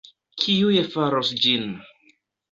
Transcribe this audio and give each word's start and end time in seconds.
Kiuj 0.43 0.77
faros 0.93 1.29
ĝin? 1.43 1.67